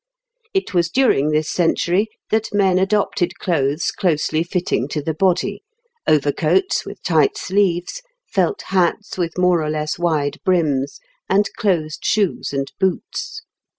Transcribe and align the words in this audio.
It 0.55 0.73
was 0.73 0.89
during 0.89 1.29
this 1.29 1.47
century 1.47 2.07
that 2.31 2.51
men 2.51 2.79
adopted 2.79 3.37
clothes 3.37 3.91
closely 3.91 4.41
fitting 4.41 4.87
to 4.87 4.99
the 4.99 5.13
body; 5.13 5.61
overcoats 6.07 6.83
with 6.87 7.03
tight 7.03 7.37
sleeves, 7.37 8.01
felt 8.25 8.63
hats 8.69 9.15
with 9.19 9.37
more 9.37 9.61
or 9.61 9.69
less 9.69 9.99
wide 9.99 10.37
brims, 10.43 10.99
and 11.29 11.45
closed 11.55 12.03
shoes 12.03 12.51
and 12.51 12.71
boots. 12.79 13.43